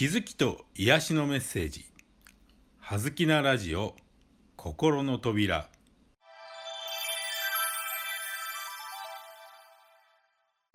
[0.00, 1.84] 気づきと癒しのメッセージ
[2.80, 3.94] 「はずきなラジオ
[4.56, 5.68] 心の扉」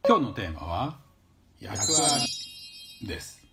[0.08, 1.00] 今日のテーマは
[1.60, 2.24] 「役割」
[3.02, 3.44] です。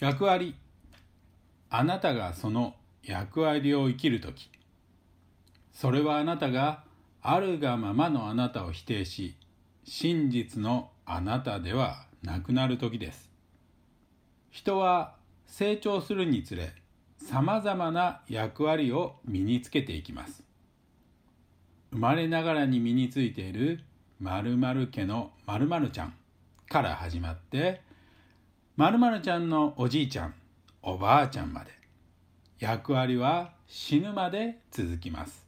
[0.00, 0.54] 役割。
[1.68, 4.48] あなたがその役割を生きる時。
[5.74, 6.84] それはあなたが
[7.20, 9.36] あるがままのあなたを否定し
[9.84, 13.33] 真実のあなたではなくなる時です。
[14.54, 15.16] 人は
[15.48, 16.72] 成長するにつれ
[17.18, 20.44] さまざまな役割を身につけていきます。
[21.90, 23.80] 生まれながらに身についている
[24.20, 26.14] 〇〇家の〇〇ちゃん
[26.68, 27.80] から始まって
[28.76, 30.34] 〇〇ちゃんのおじいちゃん
[30.82, 31.72] おばあちゃんまで
[32.60, 35.44] 役割は死ぬまで続きます。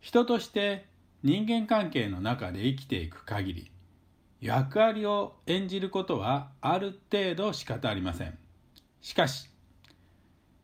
[0.00, 0.86] 人として
[1.22, 3.70] 人間関係の中で生きていく限り
[4.40, 8.38] 役割を演じることはある程度仕方ありません。
[9.00, 9.48] しかし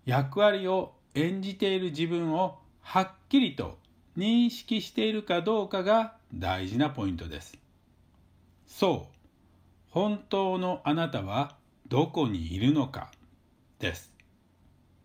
[0.04, 3.78] 役割を演じている自分をはっきりと
[4.16, 7.56] 認識しているかどうかが大事なポイントです。
[8.66, 9.16] そう
[9.90, 11.56] 本当のあなたは
[11.88, 13.10] どこにいるのか
[13.78, 14.12] です。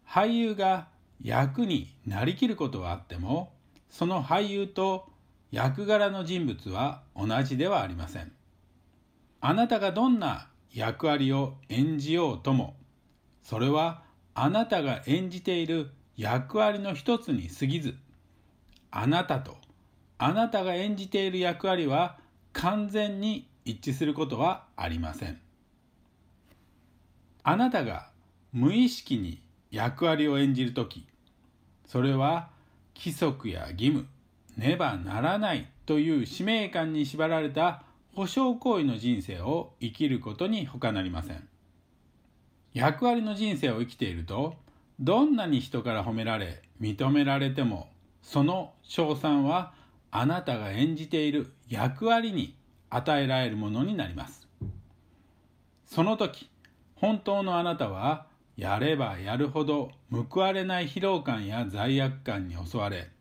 [0.07, 0.87] 俳優が
[1.21, 3.53] 役になりきることはあっても
[3.89, 5.09] その俳優と
[5.51, 8.31] 役柄の人物は同じではありません。
[9.41, 12.75] あなたがどんな役割を演じようとも
[13.43, 17.95] それはあなたが演じている役割の一つに過ぎず
[18.91, 19.55] あなたと
[20.17, 22.17] あなたが演じている役割は
[22.53, 25.39] 完全に一致することはありません。
[27.49, 28.09] あなたが
[28.51, 31.07] 無意識に役割を演じる時
[31.85, 32.49] それは
[32.93, 34.05] 規則や義務
[34.57, 37.83] ねばならないという使命感に縛られた
[38.17, 41.47] 保証行為の人生を生きることに他なりません。
[42.73, 44.55] 役割の人生を生きていると
[44.99, 47.89] どんなに人から褒められ認められても
[48.23, 49.71] その称賛は
[50.09, 52.55] あなたが演じている役割に
[52.89, 54.47] 与えられるものになります。
[55.85, 56.49] その時
[56.95, 58.25] 本当のあなたは
[58.55, 63.11] やればやるほど報われない疲労感や罪悪感に襲われ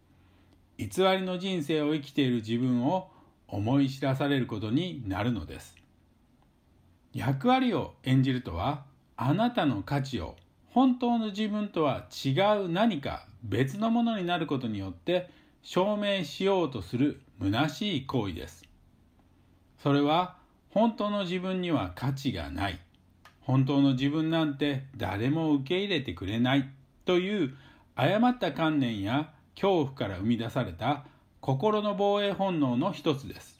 [0.78, 3.10] 偽りの人生を生きている自分を
[3.49, 5.77] 思い知らされることになるのです。
[7.12, 8.84] 役割を演じるとは
[9.17, 10.37] あなたの価値を
[10.69, 12.33] 本当の自分とは違
[12.65, 15.31] う何か別のものになることによって
[15.62, 18.65] 証明しようとする虚しい行為です。
[19.83, 20.37] それは
[20.71, 22.78] 本当の自分には価値がない。
[23.41, 26.69] 本当の自分なんて誰も受け入れてくれない
[27.05, 27.55] という
[27.95, 31.07] 誤った観念や恐怖から生み出された
[31.41, 33.56] 心の防衛本能の一つです。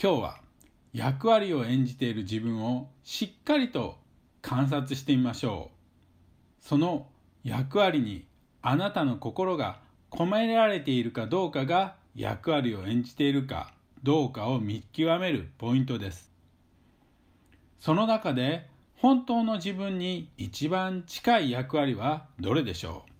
[0.00, 0.40] 今日は
[0.92, 3.96] 役割を演じている自分をしっかりと
[4.40, 5.70] 観察してみましょ
[6.62, 6.64] う。
[6.64, 7.08] その
[7.42, 8.24] 役割に
[8.62, 9.80] あなたの心が
[10.10, 13.72] 込められているかどうかが役割を演じているか
[14.02, 16.30] どうかを見極めるポイントです。
[17.80, 23.10] その中で本当の自分に一番近い役割はどれでしょう？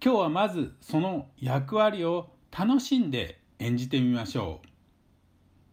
[0.00, 4.60] 今日はまずその役割を楽しんで演じてみましょ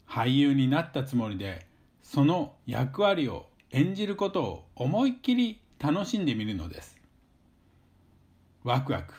[0.09, 1.67] う俳優になったつもりで
[2.01, 6.97] その役割を演じることを思いっきり楽しんでみるのです
[8.63, 9.13] ワクワク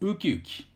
[0.00, 0.66] ウキウキ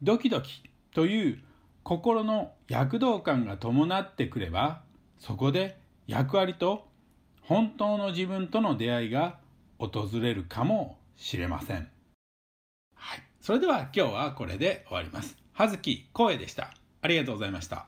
[0.00, 0.62] ドキドキ
[0.94, 1.38] という
[1.82, 4.82] 心の躍動感が伴ってくれば
[5.18, 6.86] そこで役割と
[7.42, 9.38] 本当の自分との出会いが
[9.80, 11.88] 訪れるかもしれません。
[13.40, 15.36] それでは今日はこれで終わります。
[15.52, 16.74] 葉月光栄でした。
[17.02, 17.86] ありがとうございました。